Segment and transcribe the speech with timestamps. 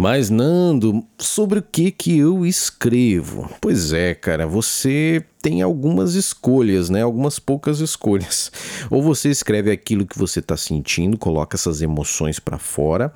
[0.00, 3.50] Mas Nando, sobre o que que eu escrevo?
[3.60, 7.02] Pois é, cara, você tem algumas escolhas, né?
[7.02, 8.50] Algumas poucas escolhas.
[8.90, 13.12] Ou você escreve aquilo que você está sentindo, coloca essas emoções para fora,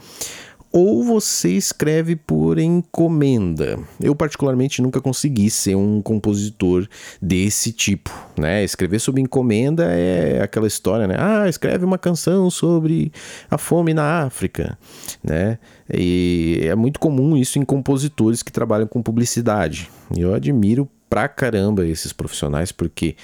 [0.77, 3.79] ou você escreve por encomenda.
[4.01, 6.89] Eu particularmente nunca consegui ser um compositor
[7.23, 8.65] desse tipo, né?
[8.65, 11.15] Escrever sob encomenda é aquela história, né?
[11.17, 13.13] Ah, escreve uma canção sobre
[13.49, 14.77] a fome na África,
[15.23, 15.61] né?
[15.89, 19.89] E é muito comum isso em compositores que trabalham com publicidade.
[20.17, 23.15] Eu admiro pra caramba esses profissionais, porque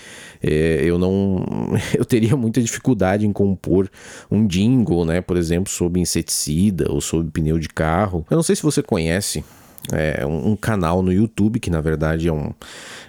[0.40, 1.44] é, eu não.
[1.92, 3.90] Eu teria muita dificuldade em compor
[4.30, 5.20] um jingle, né?
[5.20, 8.24] Por exemplo, sobre inseticida ou sobre pneu de carro.
[8.30, 9.44] Eu não sei se você conhece
[9.92, 12.52] é, um, um canal no YouTube, que na verdade é um,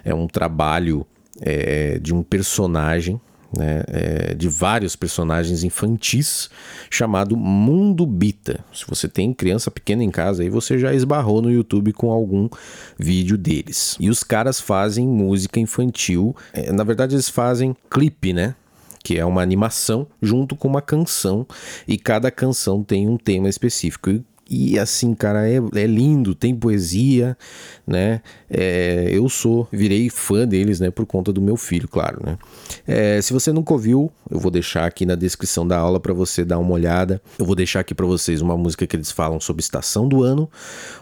[0.04, 1.06] é um trabalho
[1.40, 3.20] é, de um personagem
[3.56, 6.50] né, é, de vários personagens infantis
[6.90, 8.64] chamado Mundo Bita.
[8.72, 12.48] Se você tem criança pequena em casa aí, você já esbarrou no YouTube com algum
[12.98, 13.96] vídeo deles.
[14.00, 16.34] E os caras fazem música infantil.
[16.52, 18.54] É, na verdade, eles fazem clipe, né?
[19.02, 21.44] que é uma animação junto com uma canção
[21.88, 24.10] e cada canção tem um tema específico.
[24.10, 27.36] E e assim, cara, é, é lindo, tem poesia,
[27.86, 28.20] né?
[28.50, 30.90] É, eu sou, virei fã deles, né?
[30.90, 32.38] Por conta do meu filho, claro, né?
[32.86, 36.44] É, se você nunca ouviu, eu vou deixar aqui na descrição da aula para você
[36.44, 37.22] dar uma olhada.
[37.38, 40.50] Eu vou deixar aqui para vocês uma música que eles falam sobre estação do ano,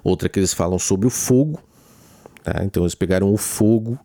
[0.05, 1.58] outra que eles falam sobre o fogo,
[2.44, 2.62] tá?
[2.64, 3.98] Então eles pegaram o fogo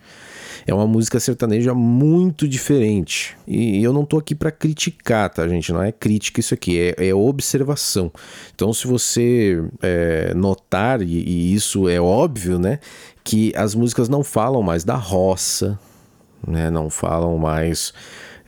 [0.66, 3.36] é uma música sertaneja muito diferente.
[3.46, 5.72] E eu não tô aqui para criticar, tá, gente?
[5.72, 8.12] Não é crítica isso aqui, é, é observação.
[8.54, 12.78] Então, se você é, notar, e, e, isso é óbvio, né?
[13.24, 15.78] Que as músicas não falam mais da roça,
[16.46, 16.70] né?
[16.70, 17.92] Não falam mais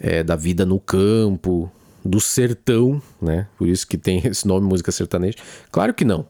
[0.00, 1.70] é, da vida no campo,
[2.04, 3.46] do sertão, né?
[3.56, 5.38] Por isso que tem esse nome música sertaneja.
[5.72, 6.26] Claro que não,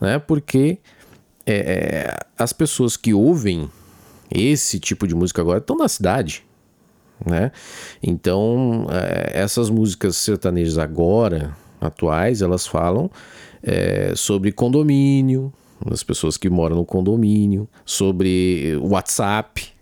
[0.00, 0.18] né?
[0.18, 0.78] Porque
[1.46, 3.70] é, é, as pessoas que ouvem
[4.30, 6.44] esse tipo de música agora estão na cidade,
[7.24, 7.50] né?
[8.02, 13.10] Então é, essas músicas sertanejas agora atuais elas falam
[13.62, 15.52] é, sobre condomínio,
[15.90, 19.72] as pessoas que moram no condomínio, sobre WhatsApp,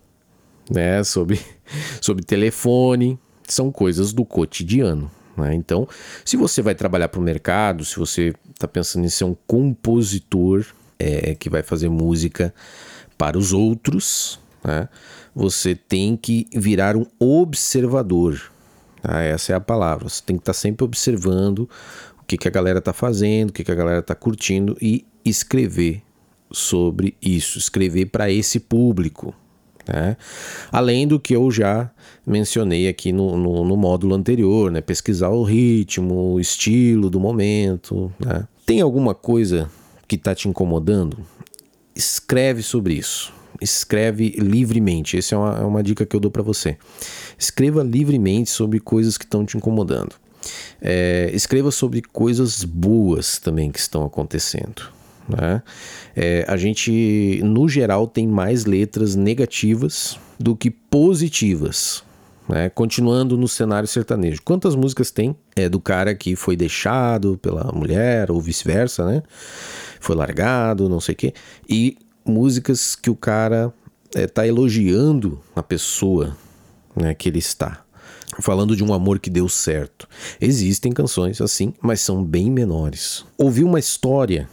[0.70, 1.02] né?
[1.02, 1.40] Sobre
[2.00, 3.18] sobre telefone,
[3.52, 5.10] são coisas do cotidiano.
[5.36, 5.54] Né?
[5.54, 5.86] Então,
[6.24, 10.64] se você vai trabalhar para o mercado, se você está pensando em ser um compositor
[10.98, 12.54] é, que vai fazer música
[13.18, 14.88] para os outros, né?
[15.34, 18.40] você tem que virar um observador.
[19.02, 19.22] Tá?
[19.22, 20.08] Essa é a palavra.
[20.08, 21.68] Você tem que estar tá sempre observando
[22.20, 25.04] o que, que a galera está fazendo, o que, que a galera está curtindo e
[25.24, 26.02] escrever
[26.50, 29.34] sobre isso, escrever para esse público.
[29.88, 30.16] Né?
[30.70, 31.90] Além do que eu já
[32.26, 34.80] mencionei aqui no, no, no, módulo anterior, né?
[34.80, 38.12] pesquisar o ritmo, o estilo do momento.
[38.18, 38.46] Né?
[38.64, 39.70] Tem alguma coisa
[40.08, 41.18] que está te incomodando?
[41.94, 43.32] Escreve sobre isso.
[43.60, 45.16] Escreve livremente.
[45.16, 46.76] Essa é uma, é uma dica que eu dou para você.
[47.38, 50.14] Escreva livremente sobre coisas que estão te incomodando.
[50.80, 54.96] É, escreva sobre coisas boas também que estão acontecendo.
[55.28, 55.62] Né?
[56.14, 62.04] É, a gente, no geral, tem mais letras negativas do que positivas.
[62.48, 62.68] Né?
[62.68, 64.40] Continuando no cenário sertanejo.
[64.44, 69.22] Quantas músicas tem é, do cara que foi deixado pela mulher ou vice-versa, né?
[70.00, 71.34] Foi largado, não sei o quê.
[71.68, 73.72] E músicas que o cara
[74.14, 76.36] está é, elogiando a pessoa
[76.94, 77.82] né, que ele está.
[78.40, 80.06] Falando de um amor que deu certo.
[80.40, 83.24] Existem canções assim, mas são bem menores.
[83.38, 84.48] Ouvir uma história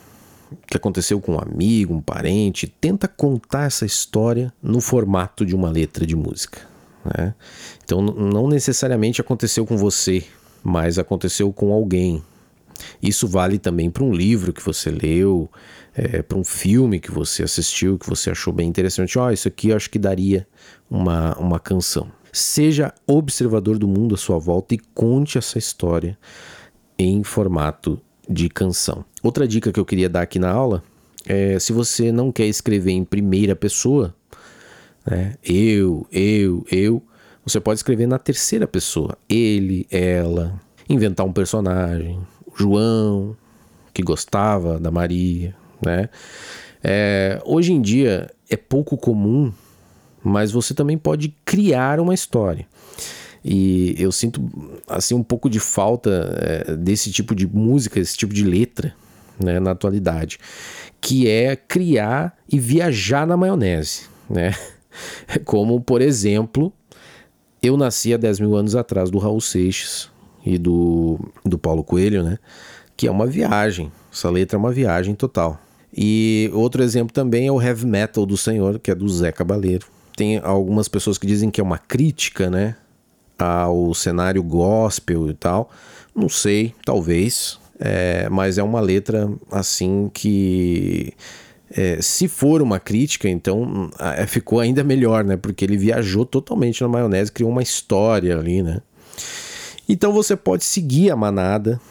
[0.68, 5.70] que aconteceu com um amigo, um parente, tenta contar essa história no formato de uma
[5.70, 6.62] letra de música.
[7.06, 7.34] Né?
[7.84, 10.24] Então, não necessariamente aconteceu com você,
[10.64, 12.24] mas aconteceu com alguém.
[13.02, 15.50] Isso vale também para um livro que você leu,
[15.94, 19.18] é, para um filme que você assistiu, que você achou bem interessante.
[19.20, 20.48] Ó, oh, isso aqui eu acho que daria
[20.90, 22.12] uma, uma canção.
[22.32, 26.18] Seja observador do mundo à sua volta e conte essa história
[26.98, 29.04] em formato de canção.
[29.22, 30.84] Outra dica que eu queria dar aqui na aula
[31.26, 34.14] é se você não quer escrever em primeira pessoa,
[35.06, 37.04] né, eu, eu, eu,
[37.46, 40.60] você pode escrever na terceira pessoa, ele, ela,
[40.90, 42.20] inventar um personagem,
[42.56, 43.36] João,
[43.94, 46.10] que gostava da Maria, né?
[46.84, 49.52] É, hoje em dia é pouco comum,
[50.24, 52.68] mas você também pode criar uma história.
[53.44, 54.42] E eu sinto
[54.88, 58.96] assim um pouco de falta é, desse tipo de música, esse tipo de letra,
[59.40, 60.40] né, na atualidade,
[61.02, 64.56] que é criar e viajar na maionese, né?
[65.44, 66.72] Como, por exemplo,
[67.62, 70.10] eu nasci há 10 mil anos atrás do Raul Seixas
[70.46, 72.38] e do, do Paulo Coelho, né?
[72.96, 73.92] Que é uma viagem.
[74.12, 75.60] Essa letra é uma viagem total.
[75.96, 79.88] E outro exemplo também é o Heavy Metal do Senhor, que é do Zé Cabaleiro.
[80.16, 82.76] Tem algumas pessoas que dizem que é uma crítica, né?
[83.64, 85.70] Ao cenário gospel e tal.
[86.16, 87.60] Não sei, talvez.
[87.80, 91.14] É, mas é uma letra assim que.
[91.76, 95.36] É, se for uma crítica, então é, ficou ainda melhor, né?
[95.36, 98.80] Porque ele viajou totalmente na maionese, criou uma história ali, né?
[99.90, 101.82] Então você pode seguir a manada,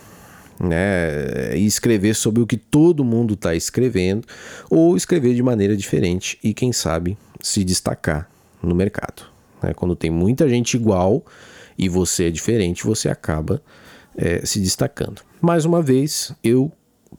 [0.61, 4.27] né, e escrever sobre o que todo mundo está escrevendo,
[4.71, 8.31] ou escrever de maneira diferente e, quem sabe, se destacar
[8.63, 9.31] no mercado.
[9.62, 9.75] Né?
[9.75, 11.25] Quando tem muita gente igual
[11.79, 13.62] e você é diferente, você acaba
[14.17, 15.23] é, se destacando.
[15.41, 16.70] Mais uma vez, eu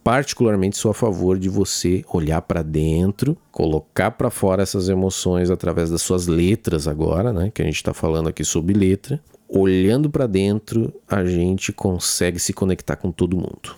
[0.04, 5.90] particularmente sou a favor de você olhar para dentro, colocar para fora essas emoções através
[5.90, 7.52] das suas letras agora, né?
[7.54, 12.54] Que a gente está falando aqui sobre letra, olhando para dentro, a gente consegue se
[12.54, 13.76] conectar com todo mundo.